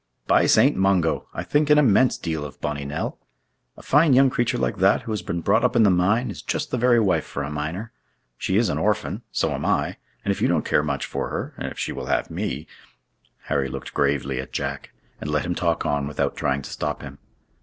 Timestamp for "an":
1.69-1.77, 8.69-8.79